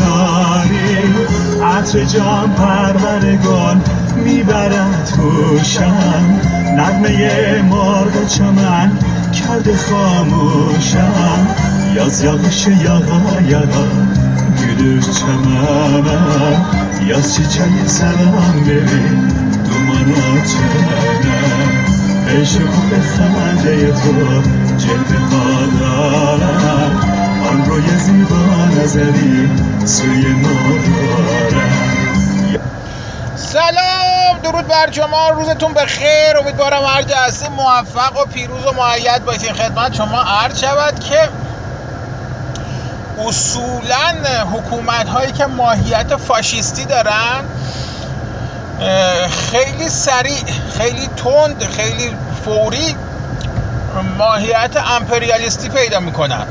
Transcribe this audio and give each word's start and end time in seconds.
ناری 0.00 1.02
عطر 1.62 2.04
جان 2.04 2.50
پرورگان 2.54 3.82
می‌برد 4.24 5.12
هوشم 5.18 6.40
نغمه 6.76 7.62
مرغ 7.70 8.26
چمن 8.28 8.90
کرده 9.32 9.76
خاموشم. 9.76 11.46
yaz 11.96 12.22
yağışı 12.22 12.70
yağa 12.70 13.40
yağa 13.50 13.86
gülür 14.58 15.02
çemene 15.02 16.20
Yaz 17.08 17.34
çiçeği 17.34 17.88
selam 17.88 18.66
verir 18.66 19.18
dumana 19.66 20.44
çene 20.50 21.32
عشق 22.32 22.74
به 22.90 23.00
خنده 23.12 23.92
تو 24.00 24.12
جلوه 24.82 25.20
ها 25.30 25.66
دارم. 25.78 27.11
آن 27.52 27.64
روی 27.64 27.98
زیبا 27.98 28.64
نظری 28.82 29.50
سوی 29.84 30.32
ما 30.32 30.48
سلام 33.36 34.38
درود 34.42 34.66
بر 34.68 34.90
شما 34.90 35.28
روزتون 35.28 35.72
به 35.72 35.86
خیر 35.86 36.38
امیدوارم 36.40 36.84
هر 36.84 37.02
جلسه 37.02 37.48
موفق 37.48 38.22
و 38.22 38.24
پیروز 38.24 38.66
و 38.66 38.72
معید 38.72 39.24
باشین 39.24 39.52
خدمت 39.52 39.94
شما 39.94 40.22
عرض 40.22 40.60
شود 40.60 41.00
که 41.00 41.28
اصولا 43.26 44.44
حکومت 44.52 45.08
هایی 45.08 45.32
که 45.32 45.46
ماهیت 45.46 46.16
فاشیستی 46.16 46.84
دارن 46.84 47.44
خیلی 49.28 49.88
سریع 49.88 50.44
خیلی 50.78 51.06
تند 51.06 51.64
خیلی 51.64 52.16
فوری 52.44 52.96
ماهیت 54.18 54.76
امپریالیستی 54.76 55.68
پیدا 55.68 56.00
می‌کنن. 56.00 56.46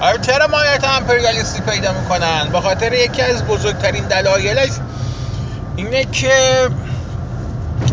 آره 0.00 0.18
چرا 0.18 0.46
ماهیت 0.46 0.84
امپریالیستی 0.84 1.60
پیدا 1.60 1.92
می‌کنن؟ 1.92 2.48
به 2.52 2.60
خاطر 2.60 2.92
یکی 2.92 3.22
از 3.22 3.44
بزرگترین 3.44 4.04
دلایلش 4.04 4.70
اینه 5.76 6.04
که 6.04 6.68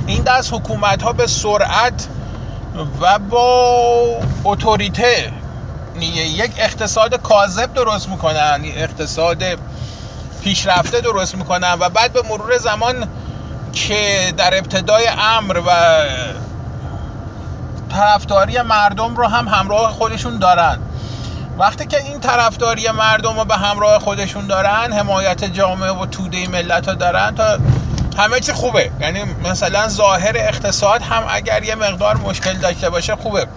این 0.07 0.23
دست 0.23 0.53
حکومت 0.53 1.01
ها 1.01 1.13
به 1.13 1.27
سرعت 1.27 2.07
و 3.01 3.19
با 3.19 4.19
اتوریته 4.43 5.31
یک 6.35 6.51
اقتصاد 6.57 7.21
کاذب 7.21 7.73
درست 7.73 8.09
می‌کنن 8.09 8.61
اقتصاد 8.63 9.43
پیشرفته 10.43 11.01
درست 11.01 11.35
می‌کنن 11.35 11.77
و 11.79 11.89
بعد 11.89 12.13
به 12.13 12.21
مرور 12.29 12.57
زمان 12.57 13.07
که 13.73 14.33
در 14.37 14.57
ابتدای 14.57 15.07
امر 15.07 15.61
و 15.67 15.71
طرفداری 17.93 18.61
مردم 18.61 19.15
رو 19.15 19.27
هم 19.27 19.47
همراه 19.47 19.91
خودشون 19.91 20.37
دارن. 20.39 20.79
وقتی 21.57 21.85
که 21.85 22.03
این 22.03 22.19
طرفداری 22.19 22.91
مردم 22.91 23.39
رو 23.39 23.45
به 23.45 23.55
همراه 23.55 23.99
خودشون 23.99 24.47
دارن 24.47 24.93
حمایت 24.93 25.43
جامعه 25.43 25.91
و 25.91 26.05
توده 26.05 26.47
ملت 26.47 26.87
رو 26.87 26.95
دارن 26.95 27.35
تا 27.35 27.57
همه 28.17 28.39
چی 28.39 28.53
خوبه. 28.53 28.91
یعنی 29.01 29.23
مثلا 29.43 29.87
ظاهر 29.87 30.33
اقتصاد 30.35 31.01
هم 31.01 31.23
اگر 31.29 31.63
یه 31.63 31.75
مقدار 31.75 32.17
مشکل 32.17 32.53
داشته 32.53 32.89
باشه 32.89 33.15
خوبه. 33.15 33.47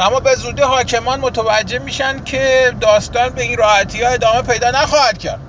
اما 0.00 0.20
به 0.20 0.34
زودی 0.34 0.62
حاکمان 0.62 1.20
متوجه 1.20 1.78
میشن 1.78 2.24
که 2.24 2.74
داستان 2.80 3.28
به 3.28 3.42
این 3.42 3.58
راحتی 3.58 4.02
ها 4.02 4.08
ادامه 4.08 4.42
پیدا 4.42 4.70
نخواهد 4.70 5.18
کرد. 5.18 5.40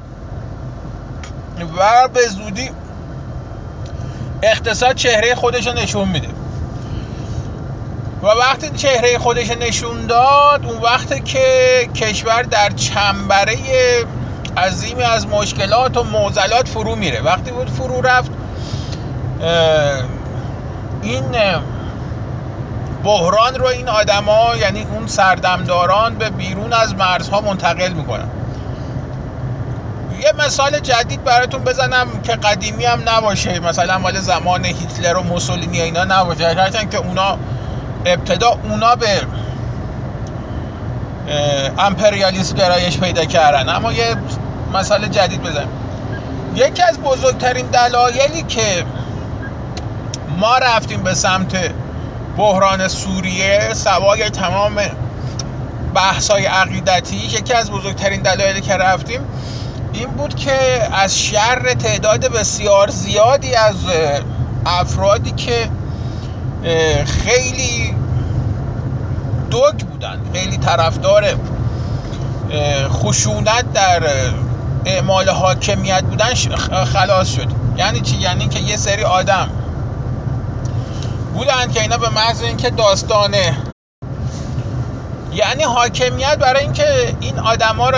و 1.78 2.08
به 2.08 2.28
زودی 2.28 2.72
اقتصاد 4.44 4.96
چهره 4.96 5.36
خودش 5.36 5.68
رو 5.68 5.74
نشون 5.74 6.08
میده. 6.08 6.28
و 8.24 8.28
وقتی 8.28 8.70
چهره 8.70 9.18
خودش 9.18 9.50
نشون 9.50 10.08
داد 10.08 10.66
اون 10.66 10.78
وقت 10.78 11.26
که 11.26 11.40
کشور 11.96 12.42
در 12.42 12.70
چنبره 12.70 13.56
عظیمی 14.58 15.04
از 15.04 15.28
مشکلات 15.28 15.98
و 15.98 16.04
معضلات 16.04 16.68
فرو 16.68 16.96
میره. 16.96 17.22
وقتی 17.22 17.52
بود 17.52 17.70
فرو 17.70 18.02
رفت 18.02 18.32
این 21.02 21.36
بحران 23.04 23.56
رو 23.56 23.66
این 23.66 23.90
آدما 23.90 24.56
یعنی 24.56 24.88
اون 24.92 25.08
سردمداران 25.08 26.16
به 26.16 26.30
بیرون 26.30 26.74
از 26.74 26.96
مرزها 26.96 27.42
منتقل 27.42 27.92
می‌کنن. 27.92 28.30
یه 30.20 30.34
مثال 30.46 30.80
جدید 30.80 31.24
براتون 31.24 31.64
بزنم 31.64 32.08
که 32.24 32.32
قدیمی 32.32 32.86
هم 32.86 33.02
نباشه. 33.06 33.60
مثلا 33.60 33.98
مال 33.98 34.20
زمان 34.20 34.66
هیتلر 34.66 35.18
و 35.18 35.24
موسولینی 35.24 35.82
اینا 35.82 36.04
نباشه. 36.04 36.48
هرچند 36.48 36.92
که 36.92 36.98
اونا 36.98 37.38
ابتدا 38.06 38.58
اونا 38.64 38.96
به 38.96 39.22
امپریالیسم 41.78 42.56
گرایش 42.56 42.98
پیدا 42.98 43.26
کردن. 43.26 43.76
اما 43.76 43.94
یه 43.94 44.16
مسئله 44.74 45.08
جدید 45.08 45.42
بزنم 45.42 45.68
یکی 46.56 46.84
از 46.84 47.00
بزرگترین 47.00 47.66
دلایلی 47.66 48.44
که 48.44 48.86
ما 50.40 50.58
رفتیم 50.58 51.04
به 51.04 51.14
سمت 51.14 51.72
بحران 52.38 52.88
سوریه 52.88 53.74
سوای 53.74 54.30
تمام 54.30 54.74
بحثای 55.96 56.46
عقیدتی 56.46 57.16
یکی 57.16 57.54
از 57.54 57.72
بزرگترین 57.72 58.22
دلایلی 58.22 58.62
که 58.62 58.74
رفتیم 58.74 59.22
این 59.94 60.10
بود 60.10 60.36
که 60.36 60.58
از 60.94 61.20
شر 61.20 61.74
تعداد 61.80 62.32
بسیار 62.32 62.90
زیادی 62.90 63.56
از 63.56 63.76
افرادی 64.66 65.32
که 65.32 65.70
خیلی 67.06 67.96
دوگ 69.52 69.74
بودن 69.74 70.20
خیلی 70.34 70.58
طرفدار 70.58 71.36
خشونت 72.90 73.74
در 73.74 74.04
اعمال 74.86 75.30
حاکمیت 75.30 76.04
بودن 76.04 76.34
خلاص 76.86 77.36
شد. 77.36 77.48
یعنی 77.78 78.02
چی؟ 78.02 78.18
یعنی 78.18 78.48
که 78.48 78.60
یه 78.60 78.78
سری 78.78 79.04
آدم 79.04 79.50
بودن 81.34 81.72
که 81.74 81.82
اینا 81.82 81.98
به 81.98 82.10
محض 82.10 82.42
اینکه 82.42 82.70
داستانه. 82.70 83.58
یعنی 85.34 85.64
حاکمیت 85.64 86.36
برای 86.36 86.64
اینکه 86.64 87.16
این 87.20 87.40
آدما 87.40 87.90
رو 87.90 87.98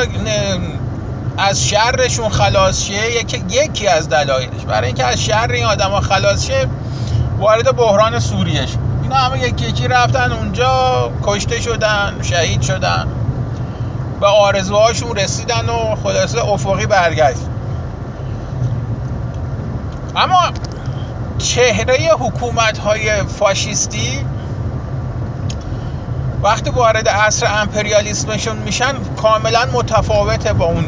از 1.38 1.68
شرشون 1.68 2.30
خلاص 2.30 2.84
شه 2.84 3.12
یکی, 3.50 3.88
از 3.88 4.10
دلایلش. 4.10 4.66
برای 4.68 4.88
اینکه 4.88 5.04
از 5.04 5.22
شر 5.22 5.52
این 5.52 5.66
آدما 5.66 6.02
خلاص 6.02 6.46
شه 6.46 6.68
وارد 7.40 7.76
بحران 7.76 8.20
سوریه 8.20 8.66
اینا 9.04 9.16
همه 9.16 9.40
یکی 9.40 9.66
یکی 9.66 9.88
رفتن 9.88 10.32
اونجا 10.32 11.12
کشته 11.24 11.62
شدن 11.62 12.20
شهید 12.22 12.62
شدن. 12.62 13.08
به 14.20 14.28
آرزوهاشون 14.28 15.16
رسیدن 15.16 15.70
و 15.70 15.96
خلاصه 16.04 16.46
افقی 16.46 16.86
برگشت. 16.86 17.42
اما 20.16 20.44
چهره 21.38 22.10
حکومت 22.20 22.78
های 22.78 23.24
فاشیستی 23.24 24.26
وقتی 26.44 26.70
وارد 26.70 27.10
عصر 27.10 27.62
امپریالیسمشون 27.62 28.58
میشن 28.58 28.94
کاملا 29.22 29.66
متفاوته 29.74 30.54
با 30.54 30.66
اون 30.66 30.86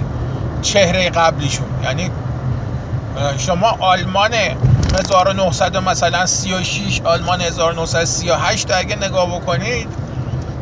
چهره 0.62 1.09
قبلیشون. 1.09 1.67
یعنی 1.83 2.12
شما 3.38 3.75
آلمان 3.79 4.31
1900 5.00 5.78
مثلا 5.78 6.25
36 6.25 7.01
آلمان 7.01 7.41
1938 7.41 8.72
اگه 8.72 8.95
نگاه 8.95 9.35
بکنید 9.35 9.88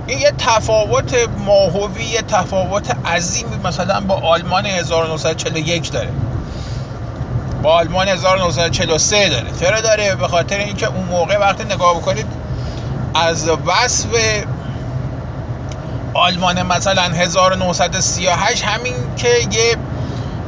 این 0.07 0.19
یه 0.19 0.33
تفاوت 0.37 1.15
ماهوی 1.45 2.03
یه 2.03 2.21
تفاوت 2.21 2.95
عظیمی 3.05 3.57
مثلا 3.63 4.01
با 4.01 4.15
آلمان 4.15 4.65
1941 4.65 5.91
داره. 5.91 6.09
با 7.63 7.73
آلمان 7.73 8.07
1943 8.07 9.29
داره. 9.29 9.45
چرا 9.59 9.81
داره؟ 9.81 10.15
به 10.15 10.27
خاطر 10.27 10.57
اینکه 10.57 10.87
اون 10.87 11.05
موقع 11.05 11.37
وقتی 11.37 11.63
نگاه 11.63 11.97
بکنید 11.97 12.25
از 13.15 13.49
وصف 13.49 14.07
آلمان 16.13 16.63
مثلا 16.63 17.01
1938 17.01 18.63
همین 18.65 18.93
که 19.17 19.29
یه 19.51 19.77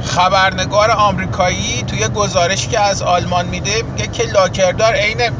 خبرنگار 0.05 0.91
آمریکایی 0.91 1.83
توی 1.83 2.07
گزارشی 2.07 2.67
که 2.67 2.79
از 2.79 3.01
آلمان 3.01 3.45
میده 3.45 3.81
میگه 3.81 4.07
که 4.07 4.23
لاکردار 4.23 4.93
عین 4.93 5.31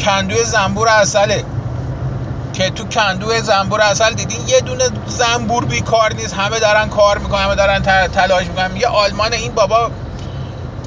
کندوی 0.00 0.44
زنبور 0.44 0.88
اصله 0.88 1.44
که 2.52 2.70
تو 2.70 2.84
کندوی 2.84 3.40
زنبور 3.40 3.80
اصل 3.80 4.14
دیدین 4.14 4.48
یه 4.48 4.60
دونه 4.60 4.84
زنبور 5.06 5.64
بیکار 5.64 6.12
نیست. 6.14 6.34
همه 6.34 6.60
دارن 6.60 6.88
کار 6.88 7.18
می‌کنن 7.18 7.42
همه 7.42 7.54
دارن 7.54 7.82
تلاش 8.08 8.46
می‌کنن. 8.46 8.76
یه 8.76 8.86
آلمان 8.86 9.32
این 9.32 9.52
بابا 9.52 9.90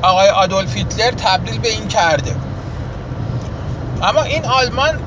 آقای 0.02 0.30
آدولف 0.30 0.76
هیتلر 0.76 1.12
تبدیل 1.12 1.60
به 1.60 1.70
این 1.70 1.88
کرده. 1.88 2.36
اما 4.04 4.22
این 4.22 4.46
آلمان 4.46 5.00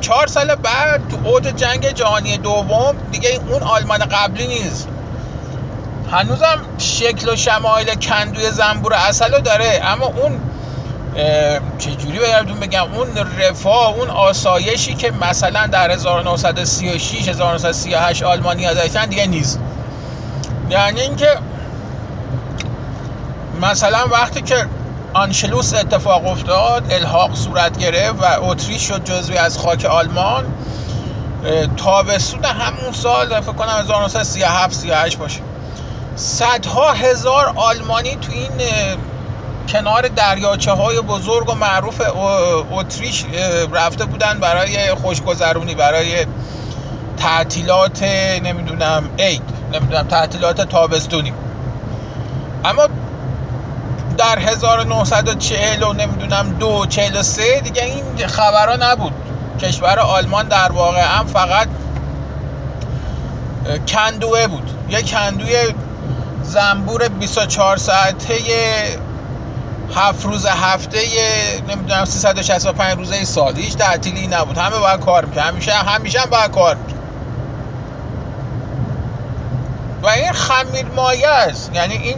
چهار 0.00 0.26
سال 0.26 0.54
بعد 0.54 1.08
تو 1.08 1.18
اوج 1.24 1.42
جنگ 1.42 1.90
جهانی 1.90 2.38
دوم 2.38 2.94
دیگه 3.10 3.40
اون 3.48 3.62
آلمان 3.62 3.98
قبلی 3.98 4.46
نیست. 4.46 4.88
هنوزم 6.12 6.58
شکل 6.78 7.32
و 7.32 7.36
شمایل 7.36 7.94
کندوی 7.94 8.50
زنبور 8.50 8.94
اصل 8.94 9.40
داره 9.40 9.80
اما 9.84 10.06
اون 10.06 10.40
چجوری 11.78 12.18
بهتون 12.18 12.60
بگم 12.60 12.94
اون 12.94 13.08
رفاه 13.38 13.94
اون 13.94 14.10
آسایشی 14.10 14.94
که 14.94 15.10
مثلا 15.10 15.66
در 15.66 15.90
1936 15.90 17.28
1938 17.28 18.22
آلمانیا 18.22 18.74
داشتن 18.74 19.06
دیگه 19.06 19.26
نیست. 19.26 19.60
یعنی 20.70 21.00
اینکه 21.00 21.28
مثلا 23.62 24.06
وقتی 24.10 24.42
که 24.42 24.66
آنشلوس 25.14 25.74
اتفاق 25.74 26.26
افتاد 26.26 26.92
الحاق 26.92 27.34
صورت 27.34 27.78
گرفت 27.78 28.22
و 28.22 28.44
اتریش 28.44 28.88
شد 28.88 29.04
جزوی 29.04 29.36
از 29.36 29.58
خاک 29.58 29.84
آلمان 29.84 30.44
تابستون 31.76 32.44
همون 32.44 32.92
سال 32.92 33.40
فکر 33.40 33.52
کنم 33.52 33.68
1937 33.68 34.74
38 34.74 35.18
باشه. 35.18 35.40
صدها 36.20 36.92
هزار 36.92 37.52
آلمانی 37.56 38.16
تو 38.16 38.32
این 38.32 38.50
کنار 39.68 40.08
دریاچه 40.08 40.72
های 40.72 41.00
بزرگ 41.00 41.50
و 41.50 41.54
معروف 41.54 42.02
اتریش 42.70 43.24
رفته 43.72 44.04
بودن 44.04 44.38
برای 44.40 44.94
خوشگذرونی 44.94 45.74
برای 45.74 46.26
تعطیلات 47.16 48.02
نمی‌دونم 48.42 49.10
عید 49.18 49.42
نمی‌دونم 49.72 50.08
تعطیلات 50.08 50.60
تابستونی. 50.60 51.32
اما 52.64 52.88
در 54.18 54.38
1940 54.38 55.82
و 55.82 55.92
نمی‌دونم 55.92 56.50
دو 56.52 56.86
43 56.88 57.60
دیگه 57.60 57.84
این 57.84 58.26
خبرها 58.26 58.90
نبود. 58.90 59.12
کشور 59.60 59.98
آلمان 59.98 60.48
در 60.48 60.72
واقع 60.72 61.18
هم 61.18 61.26
فقط 61.26 61.68
کندوه 63.88 64.46
بود. 64.46 64.70
یه 64.90 65.02
کندوی 65.02 65.74
زنبور 66.42 67.08
24 67.08 67.76
ساعته 67.76 68.34
هفت 69.94 70.24
روز 70.24 70.46
هفته 70.46 70.98
نمی‌دونم 71.68 72.04
365 72.04 72.96
روزه 72.96 73.24
سال 73.24 73.56
هیچ 73.56 73.76
تعطیلی 73.76 74.26
نبود. 74.26 74.58
همه 74.58 74.78
باید 74.78 75.00
کار 75.00 75.24
می‌کرد 75.24 75.44
همیشه 75.46 75.72
همیشه 75.72 76.20
هم 76.20 76.30
باید 76.30 76.50
کار 76.50 76.76
می‌کرد 76.76 77.00
و 80.02 80.08
این 80.08 80.32
خمیر 80.32 80.86
مایه 80.96 81.28
است. 81.28 81.70
یعنی 81.74 81.94
این 81.94 82.16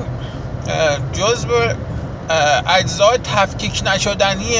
جزء 1.12 1.48
اجزای 2.66 3.19
تفکیک 3.19 3.82
نشدنی 3.86 4.54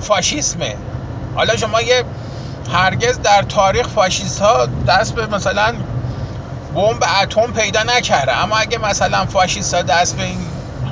فاشیسمه. 0.00 0.76
حالا 1.34 1.56
شما 1.56 1.80
یه 1.80 2.04
هرگز 2.72 3.20
در 3.20 3.42
تاریخ 3.42 3.88
فاشیست 3.88 4.40
ها 4.42 4.66
دست 4.88 5.14
به 5.14 5.26
مثلا 5.26 5.74
بمب 6.74 7.04
اتم 7.22 7.52
پیدا 7.52 7.82
نکرده. 7.82 8.42
اما 8.42 8.56
اگه 8.56 8.78
مثلا 8.78 9.26
فاشیست 9.26 9.74
ها 9.74 9.82
دست 9.82 10.16
به 10.16 10.22
این 10.22 10.38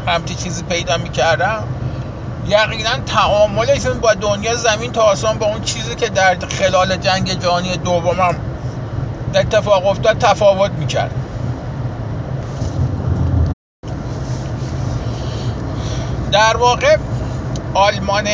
همچی 0.06 0.34
چیزی 0.34 0.62
پیدا 0.62 0.96
می‌کردم 0.96 1.64
یقینا 2.46 2.90
تعاملشون 3.06 4.00
با 4.00 4.14
دنیا 4.14 4.56
زمین 4.56 4.92
تا 4.92 5.02
آسمان 5.02 5.38
با 5.38 5.46
اون 5.46 5.60
چیزی 5.60 5.94
که 5.94 6.08
در 6.08 6.36
خلال 6.58 6.96
جنگ 6.96 7.38
جهانی 7.40 7.76
دومم 7.76 8.34
اتفاق 9.34 9.86
افتاد 9.86 10.18
تفاوت 10.18 10.70
می‌کرد. 10.70 11.14
در 16.32 16.56
واقع 16.56 16.96
آلمان 17.74 18.26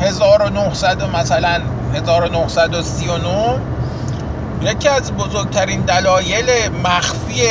1900 0.00 1.16
مثلا 1.16 1.60
1939 1.94 3.60
یکی 4.62 4.88
از 4.88 5.12
بزرگترین 5.12 5.80
دلایل 5.80 6.68
مخفی 6.84 7.42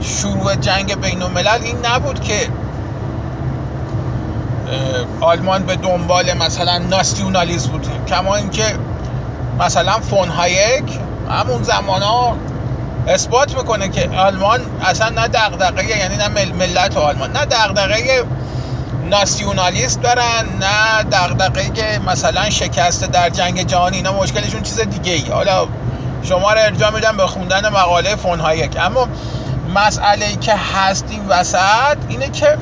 شروع 0.00 0.56
جنگ 0.56 1.00
بین 1.00 1.22
الملل 1.22 1.62
این 1.62 1.86
نبود 1.86 2.20
که 2.20 2.48
آلمان 5.20 5.62
به 5.62 5.76
دنبال 5.76 6.32
مثلا 6.32 6.78
ناسیونالیسم 6.78 7.70
بود. 7.70 7.86
کما 8.08 8.36
اینکه 8.36 8.64
مثلا 9.58 9.92
فون 9.92 10.28
هایک 10.28 10.98
همون 11.28 11.62
زمان 11.62 12.02
اثبات 13.06 13.56
می‌کنه 13.56 13.88
که 13.88 14.08
آلمان 14.16 14.60
اصلا 14.82 15.08
نه 15.08 15.28
دغدغه 15.28 15.84
یعنی 15.98 16.16
نه 16.16 16.28
ملت 16.28 16.96
آلمان 16.96 17.32
نه 17.32 17.44
دغدغه 17.44 18.24
ناسیونالیست 19.10 20.02
دارن 20.02 20.44
نه 20.60 21.04
دغدغه 21.12 21.98
مثلا 22.06 22.50
شکست 22.50 23.06
در 23.06 23.30
جنگ 23.30 23.62
جهانی 23.66 23.96
اینا 23.96 24.12
مشکلشون 24.12 24.62
چیز 24.62 24.80
دیگه 24.80 25.12
ای 25.12 25.30
حالا 25.30 25.66
شما 26.22 26.52
رو 26.52 26.58
ارجاع 26.58 26.90
میدم 26.90 27.16
به 27.16 27.26
خوندن 27.26 27.68
مقاله 27.68 28.16
فون 28.16 28.40
هایک 28.40 28.76
اما 28.80 29.08
مسئله 29.74 30.26
ای 30.26 30.36
که 30.36 30.54
هست 30.54 31.04
این 31.10 31.28
وسط 31.28 31.96
اینه 32.08 32.28
که 32.28 32.58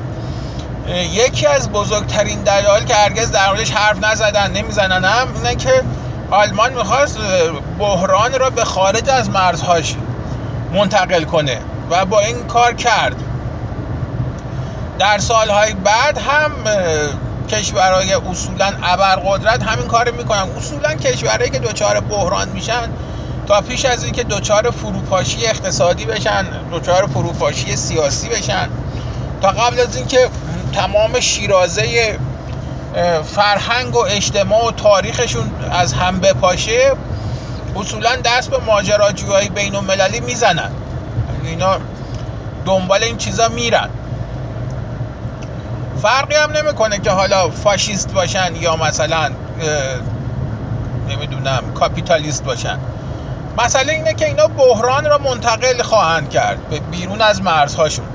یکی 1.11 1.45
از 1.45 1.69
بزرگترین 1.69 2.43
دلایل 2.43 2.83
که 2.83 2.95
هرگز 2.95 3.31
در 3.31 3.47
موردش 3.47 3.71
حرف 3.71 4.03
نزدن 4.03 4.51
نمی‌زنن 4.51 5.05
هم 5.05 5.27
اینه 5.35 5.55
که 5.55 5.83
آلمان 6.31 6.73
می‌خواست 6.73 7.17
بحران 7.79 8.39
را 8.39 8.49
به 8.49 8.63
خارج 8.63 9.09
از 9.09 9.29
مرزهاش 9.29 9.95
منتقل 10.73 11.23
کنه 11.23 11.57
و 11.89 12.05
با 12.05 12.19
این 12.19 12.43
کار 12.43 12.73
کرد. 12.73 13.15
در 14.99 15.17
سالهای 15.17 15.73
بعد 15.73 16.17
هم 16.17 16.51
کشورهای 17.49 18.13
اصولا 18.13 18.71
ابرقدرت 18.83 19.63
همین 19.63 19.87
کار 19.87 20.11
می‌کنن. 20.11 20.49
اصولا 20.57 20.93
کشورهایی 20.93 21.49
که 21.49 21.59
دچار 21.59 21.99
بحران 21.99 22.49
میشن 22.49 22.89
تا 23.49 23.61
پیش 23.61 23.85
از 23.85 24.03
اینکه 24.03 24.23
دچار 24.23 24.71
فروپاشی 24.71 25.47
اقتصادی 25.47 26.05
بشن 26.05 26.45
دچار 26.71 27.07
فروپاشی 27.07 27.75
سیاسی 27.75 28.29
بشن 28.29 28.69
تا 29.41 29.49
قبل 29.49 29.79
از 29.79 29.95
اینکه 29.95 30.29
تمام 30.73 31.19
شیرازه 31.19 32.17
فرهنگ 33.25 33.95
و 33.95 34.05
اجتماع 34.09 34.67
و 34.67 34.71
تاریخشون 34.71 35.51
از 35.71 35.93
هم 35.93 36.19
بپاشه 36.19 36.91
اصولا 37.75 38.15
دست 38.15 38.49
به 38.49 38.57
ماجراجوهای 38.57 39.49
بین 39.49 39.75
المللی 39.75 40.19
می‌زنن. 40.19 40.71
اینا 41.43 41.77
دنبال 42.65 43.03
این 43.03 43.17
چیزا 43.17 43.47
میرن. 43.47 43.89
فرقی 46.01 46.35
هم 46.35 46.51
نمی‌کنه 46.51 46.99
که 46.99 47.11
حالا 47.11 47.49
فاشیست 47.49 48.13
باشن 48.13 48.55
یا 48.55 48.75
مثلا 48.75 49.29
نمی‌دونم 51.09 51.73
کاپیتالیست 51.73 52.43
باشن. 52.43 52.79
مسئله 53.57 53.93
اینه 53.93 54.13
که 54.13 54.25
اینا 54.25 54.47
بحران 54.47 55.05
را 55.05 55.17
منتقل 55.17 55.81
خواهند 55.81 56.29
کرد 56.29 56.69
به 56.69 56.79
بیرون 56.79 57.21
از 57.21 57.41
مرزهاشون. 57.41 58.05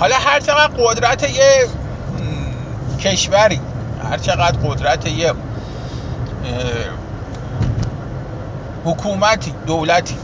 حالا 0.00 0.16
هر 0.16 0.40
چقدر 0.40 0.72
قدرت 0.78 1.22
یه 1.22 1.66
کشوری 3.00 3.60
هر 4.10 4.18
چقدر 4.18 4.58
قدرت 4.68 5.06
یه 5.06 5.32
حکومتی 8.84 9.54
دولتی 9.66 10.16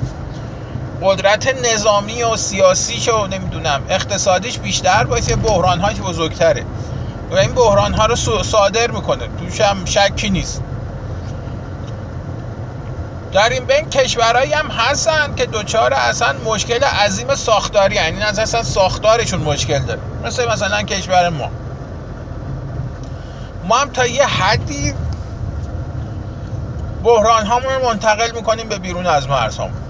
قدرت 1.03 1.55
نظامی 1.75 2.23
و 2.23 2.37
سیاسیش 2.37 3.09
و 3.09 3.27
نمی‌دونم 3.27 3.83
اقتصادیش 3.89 4.59
بیشتر 4.59 5.05
باشه 5.05 5.37
بحرانهاش 5.37 5.97
بزرگتره. 5.97 6.65
و 7.31 7.35
این 7.35 7.53
بحران 7.53 7.95
ها 7.95 8.07
رو 8.07 8.17
صادر 8.43 8.91
می‌کنه. 8.91 9.29
توش 9.39 9.61
هم 9.61 9.85
شکی 9.85 10.31
نیست. 10.31 10.63
در 13.33 13.49
این 13.49 13.65
بین 13.65 13.91
کشورهایی 13.91 14.53
هم 14.53 14.67
هستن 14.71 15.35
که 15.35 15.47
دوچار 15.47 15.95
اصلا 15.95 16.35
مشکل 16.45 16.85
عظیم 16.85 17.35
ساختاری 17.35 17.95
یعنی 17.95 18.23
از 18.23 18.39
اصلا 18.39 18.63
ساختارشون 18.63 19.41
مشکل 19.41 19.79
داره. 19.79 20.01
مثل 20.25 20.53
مثلا 20.53 20.83
کشور 20.83 21.29
ما. 21.29 21.51
ما 23.65 23.77
هم 23.77 23.91
تا 23.91 24.07
یه 24.07 24.27
حدی 24.27 24.95
بحران 27.05 27.47
هامون 27.47 27.77
منتقل 27.85 28.31
می‌کنیم 28.35 28.69
به 28.69 28.79
بیرون 28.79 29.07
از 29.07 29.29
مرزهامون. 29.29 29.83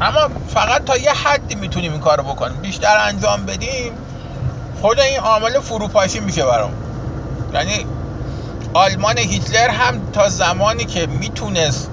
اما 0.00 0.28
فقط 0.48 0.84
تا 0.84 0.96
یه 0.96 1.12
حدی 1.12 1.54
می‌تونیم 1.54 1.92
این 1.92 2.00
کار 2.00 2.20
بکنیم. 2.20 2.56
بیشتر 2.56 2.96
انجام 3.00 3.46
بدیم 3.46 3.92
خود 4.80 5.00
این 5.00 5.20
عامل 5.20 5.60
فروپاشی 5.60 6.20
میشه 6.20 6.44
برام 6.44 6.72
یعنی 7.54 7.86
آلمان 8.74 9.18
هیتلر 9.18 9.68
هم 9.68 10.12
تا 10.12 10.28
زمانی 10.28 10.84
که 10.84 11.06
می‌تونست 11.06 11.90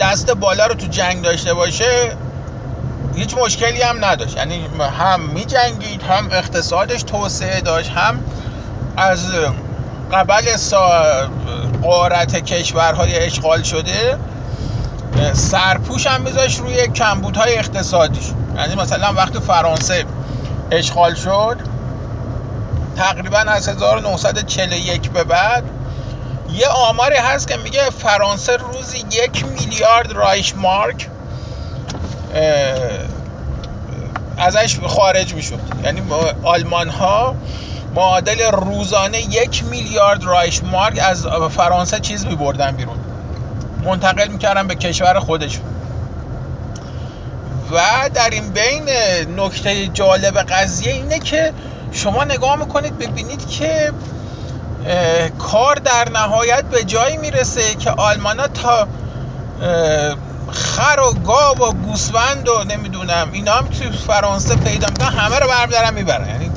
دست 0.00 0.30
بالا 0.30 0.66
رو 0.66 0.74
تو 0.74 0.86
جنگ 0.86 1.22
داشته 1.22 1.54
باشه 1.54 2.12
هیچ 3.14 3.34
مشکلی 3.34 3.82
هم 3.82 4.04
نداشت. 4.04 4.36
یعنی 4.36 4.66
هم 4.98 5.20
می 5.20 5.44
جنگید 5.44 6.02
هم 6.02 6.28
اقتصادش 6.32 7.02
توسعه 7.02 7.60
داشت 7.60 7.90
هم 7.90 8.24
از 8.96 9.26
قبل 10.12 10.42
قارت 11.82 12.36
کشورهای 12.36 13.16
اشغال 13.16 13.62
شده 13.62 14.18
سرپوش 15.32 16.06
هم 16.06 16.20
میذاشت 16.20 16.60
روی 16.60 16.88
کمبودهای 16.88 17.58
اقتصادیش. 17.58 18.24
یعنی 18.56 18.74
مثلا 18.74 19.12
وقتی 19.12 19.40
فرانسه 19.40 20.04
اشغال 20.70 21.14
شد 21.14 21.56
تقریبا 22.96 23.38
از 23.38 23.68
1941 23.68 25.10
به 25.10 25.24
بعد 25.24 25.64
یه 26.54 26.68
آماری 26.68 27.16
هست 27.16 27.48
که 27.48 27.56
میگه 27.56 27.90
فرانسه 27.90 28.56
روزی 28.56 28.98
یک 28.98 29.44
میلیارد 29.44 30.12
رایش 30.12 30.54
مارک 30.56 31.08
ازش 34.38 34.78
خارج 34.86 35.34
می‌شد. 35.34 35.60
یعنی 35.84 36.02
آلمان 36.42 36.88
ها 36.88 37.34
معادل 37.94 38.50
روزانه 38.52 39.20
یک 39.20 39.64
میلیارد 39.64 40.24
رایش 40.24 40.62
مارک 40.62 40.98
از 41.02 41.26
فرانسه 41.56 42.00
چیز 42.00 42.26
میبردن 42.26 42.70
بیرون. 42.70 42.98
منتقل 43.84 44.28
می‌کردن 44.28 44.66
به 44.66 44.74
کشور 44.74 45.20
خودشون 45.20 45.64
و 47.72 47.80
در 48.14 48.30
این 48.30 48.50
بین 48.50 48.88
نکته 49.36 49.86
جالب 49.86 50.38
قضیه 50.38 50.92
اینه 50.92 51.18
که 51.18 51.52
شما 51.92 52.24
نگاه 52.24 52.56
می‌کنید 52.56 52.98
ببینید 52.98 53.48
که 53.48 53.92
کار 55.38 55.74
در 55.74 56.08
نهایت 56.12 56.64
به 56.64 56.84
جایی 56.84 57.16
می‌رسه 57.16 57.74
که 57.74 57.90
آلمان 57.90 58.40
ها 58.40 58.48
تا 58.48 58.88
خر 60.52 61.00
و 61.00 61.14
گاو 61.14 61.58
و 61.58 61.72
گوسفند 61.72 62.48
و 62.48 62.64
نمی‌دونم 62.64 63.28
اینا 63.32 63.52
هم 63.52 63.66
توی 63.66 63.90
فرانسه 63.90 64.56
پیدا 64.56 64.86
می‌کنن 64.88 65.08
همه 65.08 65.38
رو 65.38 65.48
برمیدارن 65.48 65.94
می‌برن. 65.94 66.28
یعنی 66.28 66.50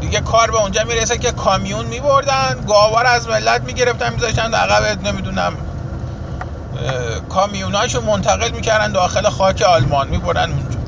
دیگه 0.00 0.20
کار 0.20 0.50
به 0.50 0.56
اونجا 0.60 0.84
می‌رسه 0.84 1.18
که 1.18 1.32
کامیون 1.32 1.86
میبردن 1.86 2.64
گاوا 2.68 3.02
رو 3.02 3.08
از 3.08 3.28
ملت 3.28 3.62
می‌گرفتن 3.62 4.12
میذاشتن 4.12 4.54
عقب 4.54 5.06
نمی‌دونم 5.06 5.52
کامیوناشو 7.28 8.00
منتقل 8.00 8.50
می‌کردن 8.50 8.92
داخل 8.92 9.28
خاک 9.28 9.62
آلمان 9.62 10.08
می‌برن 10.08 10.52
اونجا. 10.52 10.78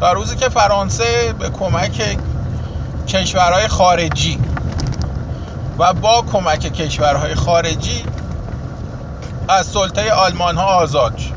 تا 0.00 0.12
روزی 0.12 0.36
که 0.36 0.48
فرانسه 0.48 1.32
به 1.38 1.48
کمک 1.50 2.18
کشورهای 3.08 3.68
خارجی 3.68 4.40
و 5.78 5.92
با 5.92 6.24
کمک 6.32 6.60
کشورهای 6.60 7.34
خارجی 7.34 8.04
از 9.48 9.66
سلطه 9.66 10.12
آلمان 10.12 10.56
ها 10.56 10.64
آزاد 10.64 11.16
شد. 11.16 11.36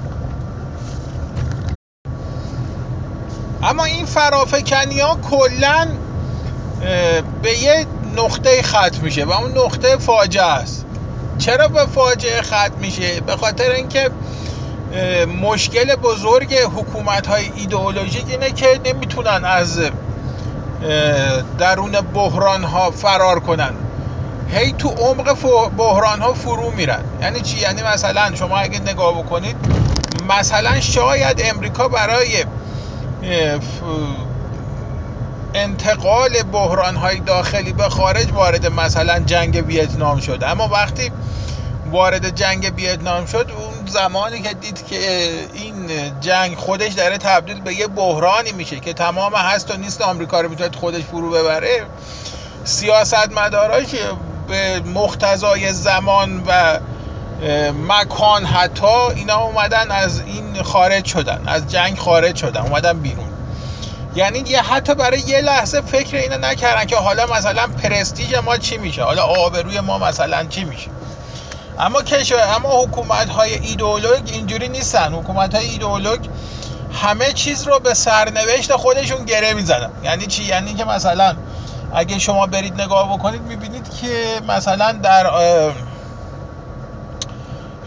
اما 3.63 3.85
این 3.85 4.05
فرافکنی 4.05 4.99
ها 4.99 5.15
کلا 5.15 5.87
به 7.41 7.57
یه 7.63 7.85
نقطه 8.17 8.61
ختم 8.61 9.01
میشه 9.01 9.25
و 9.25 9.31
اون 9.31 9.57
نقطه 9.57 9.97
فاجعه 9.97 10.43
است. 10.43 10.85
چرا 11.37 11.67
به 11.67 11.85
فاجعه 11.85 12.41
ختم 12.41 12.73
میشه؟ 12.79 13.21
به 13.21 13.35
خاطر 13.35 13.71
اینکه 13.71 14.09
مشکل 15.41 15.95
بزرگ 15.95 16.53
حکومت 16.53 17.27
های 17.27 17.51
ایدئولوژیک 17.55 18.25
اینه 18.29 18.51
که 18.51 18.79
نمی‌تونن 18.85 19.45
از 19.45 19.79
درون 21.57 21.91
بحران 21.91 22.63
ها 22.63 22.91
فرار 22.91 23.39
کنن. 23.39 23.73
هی 24.51 24.71
تو 24.71 24.89
عمق 24.89 25.37
بحران 25.77 26.21
ها 26.21 26.33
فرو 26.33 26.71
میرن. 26.71 27.03
یعنی 27.21 27.41
چی؟ 27.41 27.57
یعنی 27.57 27.81
مثلا 27.83 28.35
شما 28.35 28.57
اگه 28.57 28.79
نگاه 28.79 29.23
بکنید 29.23 29.55
مثلا 30.29 30.79
شاید 30.79 31.41
امریکا 31.45 31.87
برای 31.87 32.45
انتقال 35.53 36.43
بحران 36.43 36.95
های 36.95 37.19
داخلی 37.19 37.73
به 37.73 37.89
خارج 37.89 38.31
وارد 38.31 38.65
مثلا 38.65 39.19
جنگ 39.19 39.63
ویتنام 39.67 40.19
شد. 40.19 40.43
اما 40.43 40.67
وقتی 40.67 41.11
وارد 41.91 42.35
جنگ 42.35 42.73
ویتنام 42.77 43.25
شد 43.25 43.51
اون 43.57 43.87
زمانی 43.87 44.41
که 44.41 44.53
دید 44.53 44.85
که 44.87 45.29
این 45.53 45.91
جنگ 46.21 46.55
خودش 46.57 46.93
داره 46.93 47.17
تبدیل 47.17 47.61
به 47.61 47.73
یه 47.73 47.87
بحرانی 47.87 48.51
میشه 48.51 48.79
که 48.79 48.93
تمام 48.93 49.35
هست 49.35 49.71
و 49.71 49.77
نیست 49.77 50.01
آمریکا 50.01 50.41
رو 50.41 50.49
می‌تونه 50.49 50.69
خودش 50.77 51.03
فرو 51.03 51.29
ببره 51.29 51.85
سیاست 52.63 53.31
مداراش 53.31 53.85
به 54.49 54.79
مختزای 54.79 55.73
زمان 55.73 56.43
و 56.47 56.79
مکان 57.87 58.45
حتی 58.45 58.85
اینا 59.15 59.37
اومدن 59.37 59.91
از 59.91 60.21
این 60.25 60.63
خارج 60.63 61.05
شدن 61.05 61.43
از 61.47 61.67
جنگ 61.67 61.97
خارج 61.97 62.35
شدن 62.35 62.61
اومدن 62.61 62.99
بیرون. 62.99 63.29
یعنی 64.15 64.39
یه 64.39 64.61
حتی 64.61 64.95
برای 64.95 65.19
یه 65.19 65.41
لحظه 65.41 65.81
فکر 65.81 66.17
اینو 66.17 66.37
نکردن 66.37 66.85
که 66.85 66.95
حالا 66.95 67.25
مثلا 67.25 67.67
پرستیژ 67.67 68.33
ما 68.33 68.57
چی 68.57 68.77
میشه؟ 68.77 69.03
حالا 69.03 69.23
آبروی 69.23 69.79
ما 69.79 69.97
مثلا 69.97 70.43
چی 70.43 70.63
میشه؟ 70.63 70.89
اما 71.79 72.01
کشور 72.01 72.55
اما 72.55 72.83
حکومت 72.83 73.29
های 73.29 73.53
ایدئولوگ 73.53 74.21
اینجوری 74.25 74.69
نیستن. 74.69 75.13
حکومت 75.13 75.55
های 75.55 75.65
ایدئولوگ 75.65 76.19
همه 76.93 77.33
چیز 77.33 77.67
رو 77.67 77.79
به 77.79 77.93
سرنوشت 77.93 78.75
خودشون 78.75 79.25
گره 79.25 79.53
می‌زنن. 79.53 79.89
یعنی 80.03 80.27
چی؟ 80.27 80.43
یعنی 80.43 80.73
که 80.73 80.85
مثلا 80.85 81.35
اگه 81.93 82.19
شما 82.19 82.47
برید 82.47 82.81
نگاه 82.81 83.13
بکنید 83.13 83.41
می‌بینید 83.41 83.89
که 84.01 84.41
مثلا 84.47 84.91
در 84.91 85.31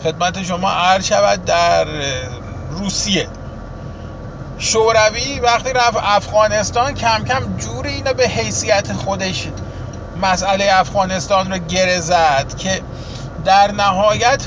خدمت 0.04 0.42
شما 0.42 0.70
عرض 0.70 1.06
شود 1.06 1.44
در 1.44 1.86
روسیه. 2.70 3.28
شوروی 4.58 5.40
وقتی 5.40 5.72
رفت 5.72 5.98
افغانستان 6.02 6.94
کم 6.94 7.24
کم 7.24 7.56
جوری 7.56 7.90
اینو 7.90 8.12
به 8.12 8.28
حیثیت 8.28 8.92
خودش 8.92 9.48
مسئله 10.22 10.68
افغانستان 10.70 11.52
رو 11.52 11.58
گره 11.58 12.00
زد 12.00 12.54
که 12.58 12.82
در 13.44 13.72
نهایت 13.72 14.42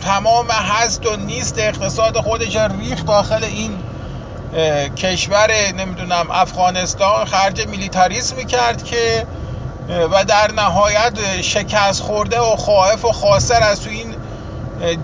تمام 0.00 0.50
هست 0.50 1.06
و 1.06 1.16
نیست 1.16 1.58
اقتصاد 1.58 2.16
خودش 2.16 2.56
ریخت 2.56 3.06
داخل 3.06 3.44
این 3.44 3.78
کشور 4.96 5.50
نمی‌دونم 5.76 6.26
افغانستان 6.30 7.24
خرج 7.24 7.66
میلیتاریسم 7.66 8.36
می‌کرد 8.36 8.84
که 8.84 9.26
و 9.88 10.24
در 10.24 10.52
نهایت 10.52 11.42
شکست 11.42 12.02
خورده 12.02 12.40
و 12.40 12.56
خائف 12.56 13.04
و 13.04 13.12
خاسر 13.12 13.62
از 13.62 13.80
تو 13.80 13.90
این 13.90 14.14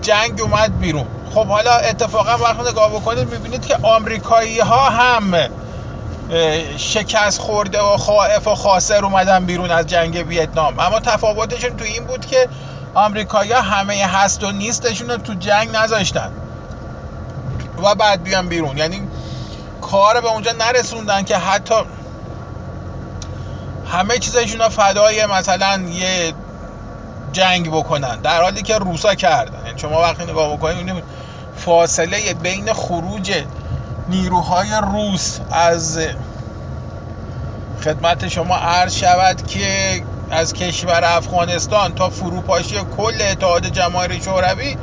جنگ 0.01 0.41
اومد 0.41 0.79
بیرون. 0.79 1.05
خب 1.33 1.47
حالا 1.47 1.71
اتفاقا 1.71 2.37
وقتی 2.43 2.69
نگاه 2.69 2.89
بکنید 2.89 3.29
می‌بینید 3.33 3.65
که 3.65 3.77
آمریکایی 3.83 4.59
ها 4.59 4.89
هم 4.89 5.35
شکست 6.77 7.39
خورده 7.39 7.81
و 7.81 7.97
خائف 7.97 8.47
و 8.47 8.55
خاسر 8.55 9.05
اومدن 9.05 9.45
بیرون 9.45 9.71
از 9.71 9.87
جنگ 9.87 10.25
ویتنام. 10.27 10.79
اما 10.79 10.99
تفاوتشون 10.99 11.77
تو 11.77 11.85
این 11.85 12.03
بود 12.03 12.25
که 12.25 12.47
آمریکایی 12.93 13.51
ها 13.51 13.61
همه 13.61 14.05
هست 14.05 14.43
و 14.43 14.51
نیستشون 14.51 15.09
رو 15.09 15.17
تو 15.17 15.33
جنگ 15.33 15.75
نذاشتن 15.75 16.31
و 17.83 17.95
بعد 17.95 18.23
بیان 18.23 18.47
بیرون. 18.47 18.77
یعنی 18.77 19.07
کار 19.91 20.21
به 20.21 20.27
اونجا 20.27 20.51
نرسوندن 20.51 21.23
که 21.23 21.37
حتی 21.37 21.75
همه 23.91 24.17
چیزشون 24.17 24.61
رو 24.61 24.69
فدای 24.69 25.25
مثلا 25.25 25.81
یه 25.81 26.33
جنگ 27.31 27.71
بکنن. 27.71 28.21
در 28.21 28.41
حالی 28.41 28.61
که 28.61 28.77
روسا 28.77 29.15
کردن. 29.15 29.65
یعنی 29.65 29.79
شما 29.79 30.01
وقتی 30.01 30.23
نگاه 30.23 30.57
بکنید 30.57 31.03
فاصله 31.57 32.33
بین 32.33 32.73
خروج 32.73 33.43
نیروهای 34.09 34.69
روس 34.81 35.39
از 35.51 35.99
خدمت 37.83 38.27
شما 38.27 38.55
عرض 38.55 38.95
شود 38.95 39.47
که 39.47 40.03
از 40.31 40.53
کشور 40.53 41.03
افغانستان 41.03 41.95
تا 41.95 42.09
فروپاشی 42.09 42.75
کل 42.97 43.21
اتحاد 43.21 43.65
جماهیر 43.65 44.21
شوروی 44.21 44.77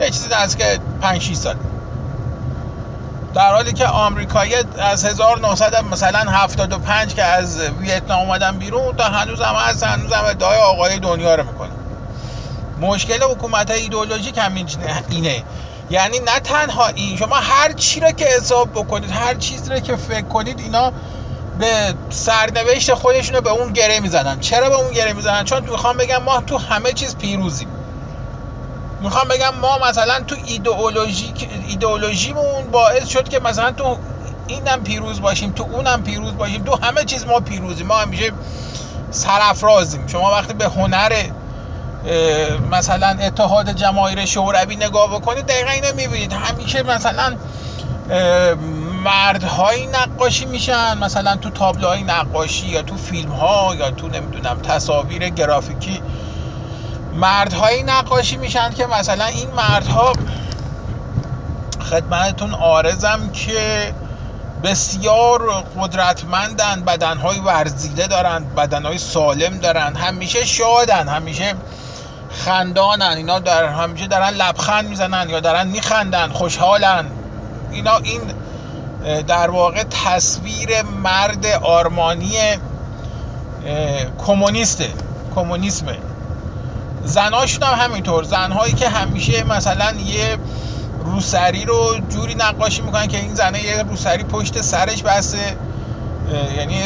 یه 0.00 0.10
چیزی 0.10 0.34
از 0.34 0.56
که 0.56 0.78
5 1.00 1.22
6 1.22 1.34
سال. 1.34 1.56
در 3.34 3.52
حالی 3.52 3.72
که 3.72 3.86
آمریکایی 3.86 4.54
از 4.78 5.04
1900 5.04 5.84
مثلا 5.84 6.30
75 6.30 7.14
که 7.14 7.24
از 7.24 7.60
ویتنام 7.60 8.20
اومدن 8.20 8.58
بیرون 8.58 8.96
تا 8.96 9.04
هنوز 9.04 9.40
هم 9.40 9.54
هست 9.54 9.82
هنوز 9.82 10.12
هم 10.12 10.24
ادعای 10.24 10.58
آقای 10.58 10.98
دنیا 10.98 11.34
رو 11.34 11.44
می‌کنه. 11.46 11.70
مشکل 12.80 13.22
حکومت 13.22 13.70
ایدئولوژیک 13.70 14.38
هم 14.38 14.54
اینه. 15.08 15.44
یعنی 15.90 16.18
نه 16.18 16.40
تنها 16.40 16.86
این 16.86 17.16
شما 17.16 17.36
هر 17.36 17.72
چی 17.72 18.00
رو 18.00 18.10
که 18.10 18.24
حساب 18.24 18.72
بکنید 18.72 19.10
هر 19.10 19.34
چیز 19.34 19.70
رو 19.70 19.80
که 19.80 19.96
فکر 19.96 20.26
کنید 20.26 20.60
اینا 20.60 20.92
به 21.58 21.94
سرنوشت 22.10 22.94
خودشون 22.94 23.40
به 23.40 23.50
اون 23.50 23.72
گره 23.72 24.00
می‌زنن. 24.00 24.40
چرا 24.40 24.68
به 24.68 24.74
اون 24.74 24.92
گره 24.92 25.12
می‌زنن؟ 25.12 25.44
چون 25.44 25.62
می‌خوام 25.70 25.96
بگم 25.96 26.22
ما 26.22 26.40
تو 26.40 26.58
همه 26.58 26.92
چیز 26.92 27.16
پیروزیم. 27.16 27.68
می‌خوام 29.00 29.28
بگم 29.28 29.54
ما 29.62 29.78
مثلا 29.88 30.20
تو 30.26 30.36
ایدئولوژی 30.44 31.34
ایدئولوژیمون 31.68 32.70
باعث 32.72 33.08
شد 33.08 33.28
که 33.28 33.40
مثلا 33.40 33.72
تو 33.72 33.98
اینم 34.46 34.82
پیروز 34.82 35.20
باشیم 35.20 35.50
تو 35.50 35.62
اونم 35.62 36.02
پیروز 36.02 36.36
باشیم 36.36 36.64
تو 36.64 36.78
همه 36.82 37.04
چیز 37.04 37.26
ما 37.26 37.40
پیروزیم. 37.40 37.86
ما 37.86 37.98
همیشه 37.98 38.32
سرافرازیم. 39.10 40.06
شما 40.06 40.30
وقتی 40.30 40.54
به 40.54 40.64
هنر 40.64 41.12
مثلا 42.70 43.06
اتحاد 43.20 43.70
جماهیر 43.70 44.26
شوروی 44.26 44.76
نگاه 44.76 45.10
بکنید 45.10 45.46
دقیقا 45.46 45.70
اینو 45.70 45.94
می‌بینید. 45.96 46.32
همیشه 46.32 46.82
مثلا 46.82 47.36
مردهایی 49.04 49.86
نقاشی 49.86 50.46
میشن. 50.46 50.98
مثلا 50.98 51.36
تو 51.36 51.50
تابلوهای 51.50 52.02
نقاشی 52.02 52.66
یا 52.66 52.82
تو 52.82 52.96
فیلم 52.96 53.30
ها 53.32 53.74
یا 53.74 53.90
تو 53.90 54.08
نمی‌دونم 54.08 54.58
تصاویر 54.62 55.28
گرافیکی 55.28 56.02
مردهایی 57.18 57.82
نقاشی 57.82 58.36
میشن 58.36 58.70
که 58.70 58.86
مثلا 58.86 59.24
این 59.24 59.50
مردها 59.50 60.12
خدمتتون 61.90 62.54
آرزم 62.54 63.30
که 63.32 63.92
بسیار 64.62 65.64
قدرتمندن 65.80 66.82
بدنهای 66.86 67.38
ورزیده 67.38 68.06
دارن 68.06 68.44
بدنهای 68.56 68.98
سالم 68.98 69.58
دارن 69.58 69.96
همیشه 69.96 70.44
شادن 70.44 71.08
همیشه 71.08 71.54
خندانن 72.30 73.16
اینا 73.16 73.38
در 73.38 73.64
همیشه 73.64 74.06
دارن 74.06 74.30
لبخند 74.30 74.88
می‌زنن 74.88 75.30
یا 75.30 75.40
دارن 75.40 75.66
میخندن 75.66 76.28
خوشحالن. 76.28 77.06
اینا 77.72 77.96
این 77.96 78.20
در 79.22 79.50
واقع 79.50 79.82
تصویر 79.82 80.82
مرد 80.82 81.46
آرمانی 81.46 82.38
کمونیسته 84.26 84.90
کمونیسمه. 85.34 85.98
زناشون 87.08 87.62
هم 87.62 87.74
همینطور. 87.84 88.24
زنهایی 88.24 88.72
که 88.72 88.88
همیشه 88.88 89.44
مثلا 89.44 89.92
یه 89.92 90.36
روسری 90.98 91.64
رو 91.64 92.00
جوری 92.08 92.34
نقاشی 92.34 92.82
می‌کنن 92.82 93.06
که 93.06 93.18
این 93.18 93.34
زنه 93.34 93.62
یه 93.62 93.82
روسری 93.82 94.24
پشت 94.24 94.60
سرش 94.60 95.02
بسته. 95.02 95.56
یعنی 96.56 96.82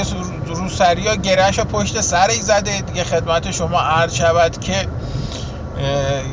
روسری 0.47 1.09
ها 1.09 1.15
گرهش 1.15 1.61
پشت 1.61 2.01
سرش 2.01 2.37
زده. 2.41 2.81
دیگه 2.81 3.05
خدمت 3.05 3.51
شما 3.51 3.81
عرض 3.81 4.15
شود 4.15 4.61
که 4.61 4.89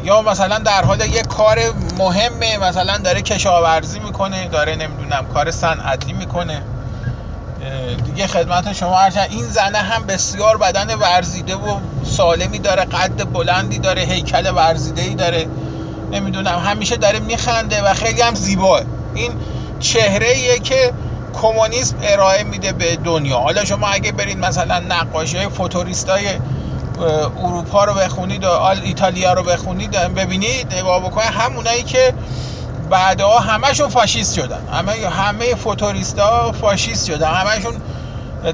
یا 0.03 0.21
مثلا 0.21 0.59
در 0.59 0.83
حال 0.85 1.01
یه 1.01 1.21
کار 1.21 1.59
مهمه 1.97 2.57
مثلا 2.57 2.97
داره 2.97 3.21
کشاورزی 3.21 3.99
می‌کنه 3.99 4.47
داره 4.47 4.75
نمی‌دونم 4.75 5.27
کار 5.33 5.51
صنعتی 5.51 6.13
می‌کنه. 6.13 6.61
دیگه 7.95 8.27
خدمت 8.27 8.73
شما 8.73 8.97
هرچند 8.97 9.27
این 9.29 9.45
زنه 9.45 9.77
هم 9.77 10.05
بسیار 10.05 10.57
بدن 10.57 10.95
ورزیده 10.95 11.55
و 11.55 11.79
سالمی 12.05 12.59
داره 12.59 12.85
قد 12.85 13.23
بلندی 13.33 13.79
داره 13.79 14.01
هیکل 14.01 14.51
ورزیده 14.55 15.01
ای 15.01 15.15
داره. 15.15 15.47
نمی‌دونم 16.11 16.59
همیشه 16.65 16.97
داره 16.97 17.19
میخنده 17.19 17.81
و 17.81 17.93
خیلی 17.93 18.21
هم 18.21 18.35
زیباه. 18.35 18.81
این 19.13 19.31
چهره 19.79 20.27
ایه 20.27 20.59
که 20.59 20.93
کمونیسم 21.41 21.95
ارائه 22.03 22.43
میده 22.43 22.71
به 22.71 22.95
دنیا. 22.95 23.37
حالا 23.37 23.65
شما 23.65 23.87
اگه 23.87 24.11
برید 24.11 24.37
مثلا 24.37 24.79
نقاشی 24.79 25.37
های 25.37 25.49
فوتوریست 25.49 26.09
های 26.09 26.27
اروپا 27.43 27.83
رو 27.83 27.93
بخونید 27.93 28.43
و 28.43 28.49
ایتالیا 28.83 29.33
رو 29.33 29.43
بخونید 29.43 29.91
ببینید 29.91 30.73
نگاه 30.73 30.99
بکنید 30.99 31.27
همونایی 31.27 31.83
که 31.83 32.13
بعدها 32.89 33.39
همشون 33.39 33.89
فاشیست 33.89 34.35
شدن. 34.35 34.67
همه 34.71 35.09
همه 35.09 35.55
فوتوریستا 35.55 36.51
فاشیست 36.51 37.07
شدن. 37.07 37.33
همشون 37.33 37.73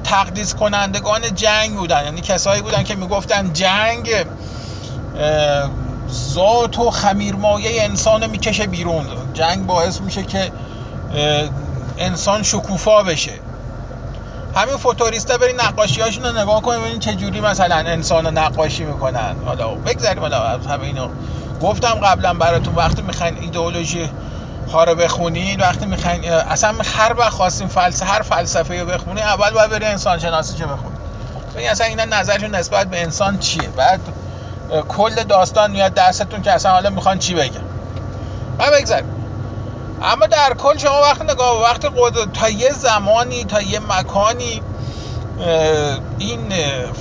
تقدیس 0.04 0.56
کنندگان 0.56 1.22
جنگ 1.36 1.76
بودن. 1.76 2.04
یعنی 2.04 2.22
کسایی 2.22 2.62
بودن 2.62 2.84
که 2.84 2.96
می‌گفتن 2.96 3.54
جنگ 3.54 4.10
ذات 6.12 6.80
و 6.80 6.92
خمیرمایه 6.92 7.84
انسان 7.84 8.30
می‌کشه 8.30 8.68
بیرون. 8.68 9.06
جنگ 9.34 9.66
باعث 9.66 10.02
میشه 10.02 10.24
که 10.24 10.52
انسان 11.98 12.44
شکوفا 12.44 13.04
بشه. 13.04 13.34
همین 14.56 14.78
فوتوریستا 14.78 15.38
برین 15.38 15.62
نقاشی 15.62 16.02
هاشون 16.02 16.24
رو 16.24 16.42
نگاه 16.42 16.62
کنید 16.62 16.80
ببینید 16.80 17.00
چه 17.00 17.16
جوری 17.16 17.42
مثلا 17.42 17.76
انسان 17.76 18.26
رو 18.26 18.32
نقاشی 18.32 18.84
می‌کنن. 18.86 19.36
حالا 19.46 19.76
بگذاریم 19.76 20.20
حالا 20.20 20.58
همه 20.58 20.84
اینو. 20.84 21.10
گفتم 21.62 21.96
قبلا 21.96 22.34
براتون 22.34 22.76
وقتی 22.76 23.02
می‌خواین 23.02 23.38
ایدئولوژی 23.38 24.10
ها 24.72 24.84
رو 24.84 24.96
بخونید 24.96 25.62
وقتی 25.62 25.86
می‌خواین 25.86 26.32
اصلا 26.32 26.74
هر 26.84 27.14
وقت 27.18 27.30
خواستیم 27.30 27.68
فلسفه 27.68 28.06
هر 28.06 28.22
فلسفه 28.22 28.82
رو 28.82 28.86
بخونید 28.86 29.24
اول 29.24 29.52
باید 29.52 29.70
برید 29.70 29.84
انسان 29.84 30.20
شناسی 30.20 30.58
چه 30.58 30.66
بخونید 30.66 31.00
ببین 31.56 31.70
اصلا 31.70 31.88
اینا 31.88 32.06
نظرشون 32.06 32.56
نسبت 32.56 32.88
به 32.88 33.02
انسان 33.02 33.38
چیه؟ 33.40 33.70
بعد 33.70 34.00
کل 34.88 35.24
داستان 35.24 35.72
میاد 35.72 35.94
دستتون 35.94 36.42
که 36.42 36.52
اصلا 36.52 36.72
حالا 36.72 36.90
می‌خوان 36.90 37.20
چی 37.20 37.34
بگن. 37.34 37.64
و 38.60 38.64
بگذاریم. 38.80 39.15
اما 40.02 40.26
در 40.26 40.54
کل 40.54 40.78
شما 40.78 41.02
وقتی 41.02 41.24
نگاه 41.24 41.62
وقتی 41.64 41.88
قدرت 41.98 42.34
تا 42.34 42.50
یه 42.50 42.72
زمانی 42.72 43.44
تا 43.44 43.62
یه 43.62 43.80
مکانی 43.80 44.62
این 46.20 46.54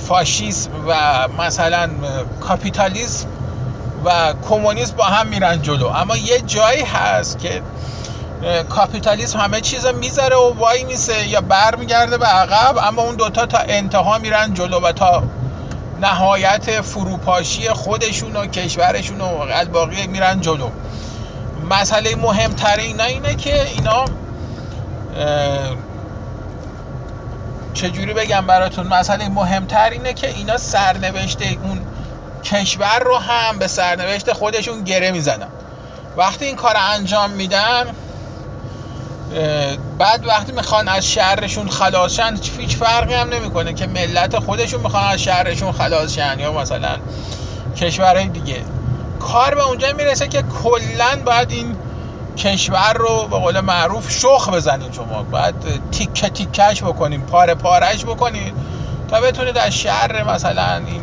فاشیسم 0.07 0.69
و 0.87 1.27
مثلا 1.27 1.89
کاپیتالیسم 2.41 3.27
و 4.05 4.33
کمونیسم 4.49 4.95
با 4.95 5.03
هم 5.03 5.27
میرن 5.27 5.61
جلو. 5.61 5.87
اما 5.87 6.17
یه 6.17 6.41
جایی 6.41 6.83
هست 6.83 7.39
که 7.39 7.61
کاپیتالیسم 8.69 9.39
همه 9.39 9.61
چیز 9.61 9.85
می‌ذاره 9.85 10.35
و 10.35 10.53
وای 10.59 10.83
میسه 10.83 11.27
یا 11.27 11.41
برمیگرده 11.41 12.17
به 12.17 12.25
عقب 12.25 12.77
اما 12.77 13.01
اون 13.01 13.15
دوتا 13.15 13.45
تا 13.45 13.57
انتها 13.57 14.17
میرن 14.17 14.53
جلو 14.53 14.79
و 14.79 14.91
تا 14.91 15.23
نهایت 16.01 16.81
فروپاشی 16.81 17.69
خودشون 17.69 18.35
و 18.35 18.45
کشورشون 18.45 19.21
و 19.21 19.25
الباقی 19.51 20.07
میرن 20.07 20.41
جلو. 20.41 20.69
مسئله 21.69 22.15
مهمتر 22.15 22.77
اینا 22.77 23.03
اینه 23.03 23.35
که 23.35 23.63
اینا 23.63 24.05
چجوری 27.73 28.13
بگم 28.13 28.47
براتون؟ 28.47 28.87
مسئله 28.87 29.29
مهمتر 29.29 29.89
اینه 29.89 30.13
که 30.13 30.27
اینا 30.29 30.57
سرنوشت 30.57 31.41
اون 31.41 31.81
کشور 32.43 32.99
رو 32.99 33.17
هم 33.17 33.59
به 33.59 33.67
سرنوشت 33.67 34.33
خودشون 34.33 34.83
گره 34.83 35.11
می‌زنن. 35.11 35.47
وقتی 36.17 36.45
این 36.45 36.55
کار 36.55 36.75
انجام 36.77 37.29
میدن 37.31 37.95
بعد 39.97 40.25
وقتی 40.25 40.51
می‌خوان 40.51 40.87
از 40.87 41.05
شهرشون 41.11 41.69
خلاص 41.69 42.11
شن 42.11 42.39
هیچ 42.57 42.75
فرقی 42.77 43.13
هم 43.13 43.29
نمی‌کنه 43.29 43.73
که 43.73 43.87
ملت 43.87 44.39
خودشون 44.39 44.81
می‌خوان 44.81 45.03
از 45.03 45.19
شهرشون 45.21 45.71
خلاص 45.71 46.13
شن 46.13 46.39
یا 46.39 46.51
مثلا 46.51 46.97
کشورهای 47.77 48.27
دیگه. 48.27 48.63
کار 49.19 49.55
به 49.55 49.61
اونجا 49.61 49.87
می‌رسه 49.93 50.27
که 50.27 50.41
کلا 50.41 51.23
باید 51.25 51.51
این 51.51 51.77
کشور 52.37 52.93
رو 52.93 53.27
به 53.27 53.37
قول 53.37 53.59
معروف 53.59 54.11
شخ 54.11 54.49
بزنید 54.49 54.93
شما. 54.93 55.23
باید 55.23 55.55
تیکه 55.91 56.29
تیکش 56.29 56.83
بکنیم 56.83 57.21
پاره 57.21 57.55
پارش 57.55 58.05
بکنید 58.05 58.53
تا 59.07 59.21
بتونید 59.21 59.57
از 59.57 59.71
شهر 59.71 60.23
مثلا 60.23 60.75
این 60.75 61.01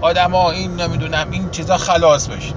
آدما 0.00 0.50
این 0.50 0.80
نمی‌دونم 0.80 1.30
این 1.30 1.50
چیزا 1.50 1.76
خلاص 1.76 2.26
بشید 2.26 2.56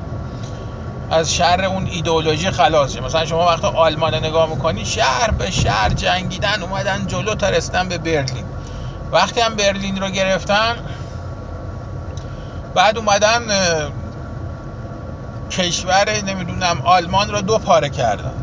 از 1.11 1.33
شهر 1.33 1.65
اون 1.65 1.87
ایدئولوژی 1.91 2.51
خلاص 2.51 2.91
شید 2.91 3.03
مثلا 3.03 3.25
شما 3.25 3.45
وقتی 3.45 3.67
آلمان 3.67 4.15
نگاه 4.15 4.49
می‌کنی 4.49 4.85
شهر 4.85 5.31
به 5.31 5.51
شهر 5.51 5.89
جنگیدن 5.89 6.63
اومدن 6.63 7.07
جلو 7.07 7.35
تا 7.35 7.49
رسیدن 7.49 7.89
به 7.89 7.97
برلین. 7.97 8.45
وقتی 9.11 9.41
هم 9.41 9.55
برلین 9.55 10.01
رو 10.01 10.09
گرفتن 10.09 10.75
بعد 12.75 12.97
اومدن 12.97 13.41
کشور 15.51 16.21
نمی‌دونم 16.21 16.81
آلمان 16.83 17.29
رو 17.29 17.41
دو 17.41 17.57
پاره 17.57 17.89
کردن. 17.89 18.33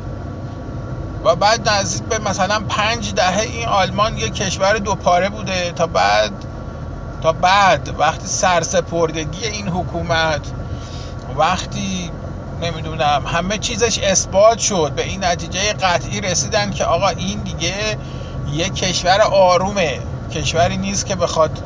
و 1.25 1.37
بعد 1.37 1.69
نزدیک 1.69 2.03
به 2.03 2.19
مثلا 2.19 2.61
پنج 2.69 3.15
دهه 3.15 3.41
این 3.41 3.69
آلمان 3.69 4.19
یه 4.19 4.31
کشور 4.31 4.79
دو 4.79 4.95
پاره 4.95 5.29
بوده 5.29 5.73
تا 5.73 5.87
بعد 5.87 6.33
تا 7.23 7.33
بعد 7.33 7.95
وقتی 7.99 8.29
سرسپردگی 8.29 9.47
این 9.47 9.69
حکومت 9.69 10.41
وقتی 11.37 12.11
نمی‌دونم 12.63 13.23
همه 13.27 13.59
چیزش 13.59 13.99
اثبات 13.99 14.59
شد 14.59 14.93
به 14.97 15.05
این 15.05 15.25
نتیجه 15.25 15.73
قطعی 15.73 16.21
رسیدن 16.21 16.71
که 16.71 16.85
آقا 16.85 17.09
این 17.09 17.39
دیگه 17.39 17.75
یه 18.53 18.69
کشور 18.69 19.21
آرومه 19.21 19.99
کشوری 20.35 20.77
نیست 20.77 21.07
که 21.07 21.15
بخواد 21.15 21.63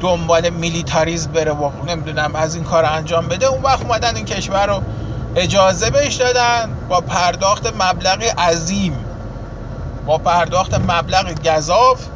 دنبال 0.00 0.50
میلیتاریزم 0.50 1.32
بره 1.32 1.52
و 1.52 1.84
نمی‌دونم 1.86 2.34
از 2.34 2.54
این 2.54 2.64
کار 2.64 2.84
انجام 2.84 3.28
بده 3.28 3.46
اون 3.46 3.62
وقت 3.62 3.82
اومدن 3.82 4.16
این 4.16 4.24
کشور 4.24 4.66
رو 4.66 4.82
اجازه 5.36 5.90
بهش 5.90 6.14
دادن 6.14 6.74
با 6.88 7.00
پرداخت 7.00 7.66
مبلغ 7.66 8.22
عظیم. 8.38 9.04
با 10.06 10.18
پرداخت 10.18 10.74
مبلغ 10.74 11.34
گذاف 11.44 12.06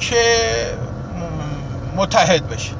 که 0.00 0.24
متحد 1.96 2.48
بشه. 2.48 2.72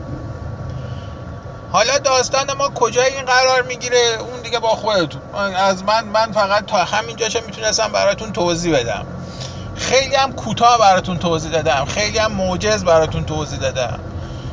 حالا 1.73 1.99
داستان 1.99 2.53
ما 2.59 2.69
کجای 2.69 3.15
این 3.15 3.25
قرار 3.25 3.63
می‌گیره؟ 3.63 3.99
اون 4.21 4.43
دیگه 4.43 4.59
با 4.59 4.69
خودتون. 4.69 5.23
از 5.57 5.85
من 5.85 6.05
من 6.05 6.33
فقط 6.33 6.67
تا 6.67 6.85
همینجا 6.85 7.29
چه 7.29 7.41
می‌تونستم 7.47 7.93
براتون 7.93 8.33
توضیح 8.33 8.79
بدم. 8.79 9.07
خیلی 9.77 10.15
هم 10.15 10.33
کوتاه 10.33 10.79
براتون 10.79 11.19
توضیح 11.19 11.51
دادم. 11.51 11.85
خیلی 11.85 12.19
هم 12.19 12.33
موجز 12.33 12.85
براتون 12.85 13.25
توضیح 13.25 13.59
دادم. 13.59 13.99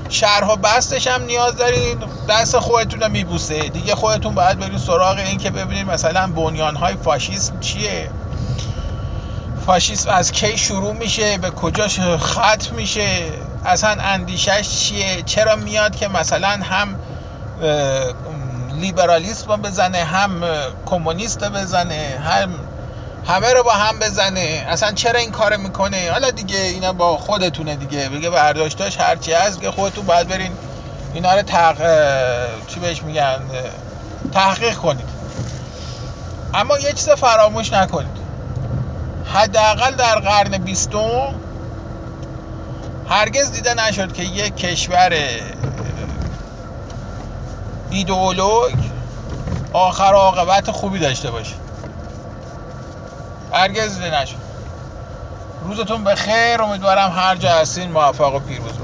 شرح 0.09 0.47
و 0.47 0.55
بستش 0.55 1.07
هم 1.07 1.23
نیاز 1.23 1.55
دارین. 1.55 1.97
دست 2.29 2.59
خودتون 2.59 2.99
رو 2.99 3.09
میبوسه. 3.09 3.59
دیگه 3.59 3.95
خودتون 3.95 4.35
باید 4.35 4.59
برین 4.59 4.77
سراغ 4.77 5.17
این 5.17 5.37
که 5.37 5.49
ببینید 5.49 5.91
مثلا 5.91 6.27
بنیان 6.27 6.75
های 6.75 6.95
فاشیسم 6.95 7.59
چیه. 7.59 8.09
فاشیسم 9.65 10.09
از 10.09 10.31
کی 10.31 10.57
شروع 10.57 10.93
میشه؟ 10.93 11.37
به 11.37 11.49
کجاش 11.49 11.99
ختم 11.99 12.75
میشه؟ 12.75 13.31
اصلا 13.65 13.95
اندیشش 14.01 14.69
چیه؟ 14.69 15.21
چرا 15.25 15.55
میاد 15.55 15.95
که 15.95 16.07
مثلا 16.07 16.59
هم 16.63 16.95
لیبرالیسم 18.79 19.55
بزنه 19.61 19.97
هم 19.97 20.43
کمونیست 20.85 21.49
بزنه 21.49 22.21
هم 22.25 22.49
همه 23.29 23.53
رو 23.53 23.63
با 23.63 23.71
هم 23.71 23.99
بزنه. 23.99 24.65
اصلا 24.67 24.91
چرا 24.91 25.19
این 25.19 25.31
کار 25.31 25.57
می‌کنه؟ 25.57 26.11
حالا 26.11 26.31
دیگه 26.31 26.57
اینا 26.57 26.93
با 26.93 27.17
خودتونه 27.17 27.75
دیگه. 27.75 28.09
بگه 28.09 28.29
برداشتاش 28.29 28.99
هرچی 28.99 29.33
هست 29.33 29.61
که 29.61 29.71
خودتون 29.71 30.05
باید 30.05 30.27
برین 30.27 30.51
اینا 31.13 31.35
رو 31.35 31.41
تق... 31.41 31.77
چی 32.67 32.79
بهش 32.79 33.03
میگن؟ 33.03 33.39
تحقیق 34.33 34.75
کنید. 34.75 35.09
اما 36.53 36.77
یه 36.79 36.93
چیز 36.93 37.09
فراموش 37.09 37.73
نکنید. 37.73 38.19
حداقل 39.33 39.91
در 39.95 40.19
قرن 40.19 40.57
بیستم 40.57 41.35
هرگز 43.09 43.51
دیده 43.51 43.73
نشد 43.73 44.13
که 44.13 44.23
یک 44.23 44.55
کشور 44.55 45.13
ایدئولوگ 47.89 48.73
آخر 49.73 50.13
عاقبت 50.13 50.71
خوبی 50.71 50.99
داشته 50.99 51.31
باشه. 51.31 51.55
هرگز 53.53 54.01
نشد 54.01 54.35
روزتون 55.63 56.03
بخیر 56.03 56.61
امیدوارم 56.61 57.11
هر 57.11 57.35
جا 57.35 57.49
هستین 57.49 57.91
موفق 57.91 58.35
و 58.35 58.39
پیروز 58.39 58.65
باشید 58.65 58.79